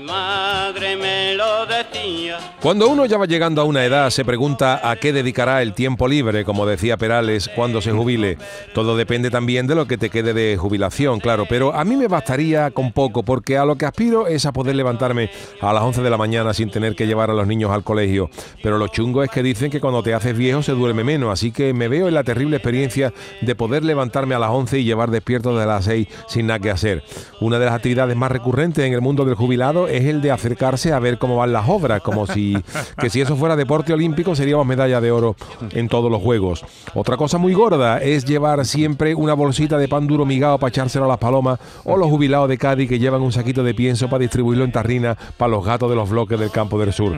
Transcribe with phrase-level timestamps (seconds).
[0.00, 2.38] madre me lo decía.
[2.60, 6.08] Cuando uno ya va llegando a una edad, se pregunta a qué dedicará el tiempo
[6.08, 8.38] libre, como decía Perales, cuando se jubile.
[8.74, 12.08] Todo depende también de lo que te quede de jubilación, claro, pero a mí me
[12.08, 15.30] bastaría con poco, porque a lo que aspiro es a poder levantarme
[15.60, 18.30] a las 11 de la mañana sin tener que llevar a los niños al colegio.
[18.62, 21.52] Pero lo chungo es que dicen que cuando te haces viejo se duerme menos, así
[21.52, 25.10] que me veo en la terrible experiencia de poder levantarme a las 11 y llevar
[25.10, 27.02] despierto de las 6 sin nada que hacer.
[27.40, 30.92] Una de las actividades más recurrentes en el mundo del jubilado es el de acercarse
[30.92, 32.56] a ver cómo van las obras, como si
[32.98, 35.36] que si eso fuera deporte olímpico seríamos medalla de oro
[35.70, 36.64] en todos los juegos.
[36.94, 41.04] Otra cosa muy gorda es llevar siempre una bolsita de pan duro migado para echárselo
[41.04, 44.20] a las palomas o los jubilados de Cádiz que llevan un saquito de pienso para
[44.20, 47.16] distribuirlo en tarrina para los gatos de los bloques del campo del sur.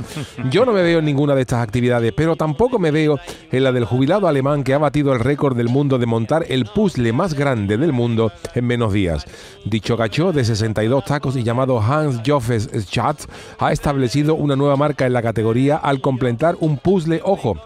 [0.51, 3.19] Yo no me veo en ninguna de estas actividades, pero tampoco me veo
[3.51, 6.65] en la del jubilado alemán que ha batido el récord del mundo de montar el
[6.65, 9.25] puzzle más grande del mundo en menos días.
[9.65, 12.23] Dicho gacho de 62 tacos y llamado Hans
[13.59, 17.57] Ha establecido una nueva marca en la categoría al completar un puzzle, ojo,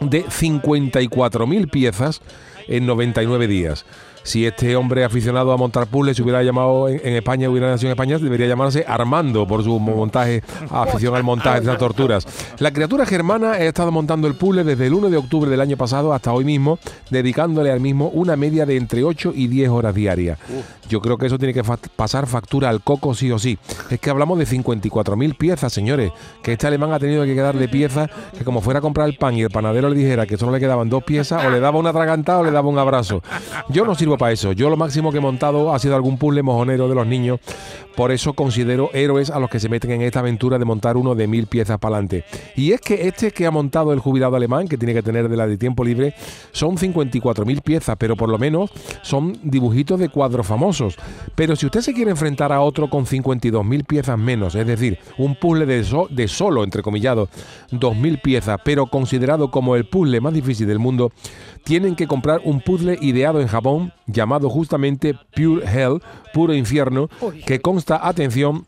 [0.00, 2.20] de 54.000 piezas
[2.68, 3.84] en 99 días
[4.22, 7.92] si este hombre aficionado a montar puzzles se hubiera llamado en, España, hubiera nacido en
[7.92, 12.26] España, debería llamarse Armando por su montaje, afición al montaje de esas torturas.
[12.58, 15.76] La criatura germana ha estado montando el puzzle desde el 1 de octubre del año
[15.76, 16.78] pasado hasta hoy mismo,
[17.10, 20.38] dedicándole al mismo una media de entre 8 y 10 horas diarias.
[20.88, 21.62] Yo creo que eso tiene que
[21.94, 23.58] pasar factura al coco sí o sí.
[23.90, 26.10] Es que hablamos de 54.000 piezas, señores,
[26.42, 29.16] que este alemán ha tenido que quedar de piezas que como fuera a comprar el
[29.16, 31.78] pan y el panadero le dijera que solo le quedaban dos piezas, o le daba
[31.78, 33.22] una atragantada o le daba un abrazo.
[33.68, 34.52] Yo no sirvo para eso.
[34.52, 37.40] Yo lo máximo que he montado ha sido algún puzzle mojonero de los niños.
[37.96, 41.14] Por eso considero héroes a los que se meten en esta aventura de montar uno
[41.14, 42.24] de mil piezas para adelante.
[42.56, 45.36] Y es que este que ha montado el jubilado alemán, que tiene que tener de
[45.36, 46.14] la de tiempo libre,
[46.52, 48.70] son 54.000 piezas, pero por lo menos
[49.02, 50.96] son dibujitos de cuadros famosos.
[51.34, 55.34] Pero si usted se quiere enfrentar a otro con 52.000 piezas menos, es decir, un
[55.34, 57.28] puzzle de, de solo, entrecomillado,
[57.72, 61.12] 2.000 piezas, pero considerado como el puzzle más difícil del mundo,
[61.64, 66.02] tienen que comprar un puzzle ideado en Japón llamado justamente Pure Hell,
[66.32, 67.08] puro infierno,
[67.46, 68.66] que consta, atención,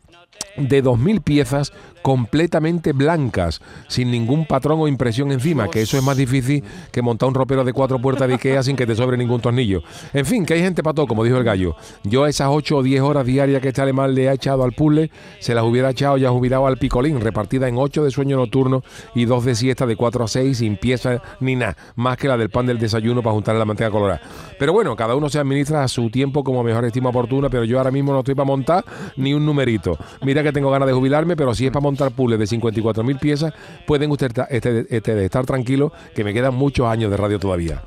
[0.57, 6.17] de 2.000 piezas completamente blancas, sin ningún patrón o impresión encima, que eso es más
[6.17, 9.39] difícil que montar un ropero de cuatro puertas de Ikea sin que te sobre ningún
[9.39, 9.81] tornillo.
[10.13, 11.75] En fin, que hay gente para todo, como dijo el gallo.
[12.03, 15.09] Yo esas 8 o 10 horas diarias que este alemán le ha echado al puzzle,
[15.39, 18.83] se las hubiera echado ya jubilado al picolín, repartida en 8 de sueño nocturno
[19.15, 22.37] y 2 de siesta de 4 a 6, sin pieza ni nada, más que la
[22.37, 24.21] del pan del desayuno para juntar la manteca colorada.
[24.59, 27.77] Pero bueno, cada uno se administra a su tiempo como mejor estima oportuna, pero yo
[27.77, 28.83] ahora mismo no estoy para montar
[29.15, 29.97] ni un numerito.
[30.21, 33.53] Mira que tengo ganas de jubilarme, pero si es para montar puzzles de 54.000 piezas,
[33.85, 37.81] pueden ustedes este, este, estar tranquilos que me quedan muchos años de radio todavía.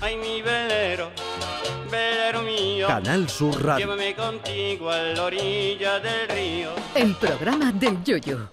[0.00, 1.10] Ay, mi velero,
[1.90, 2.86] velero mío.
[2.86, 3.86] Canal Sur Radio.
[3.86, 6.70] Llévame contigo a la orilla del río.
[6.94, 8.48] El programa del Yoyo.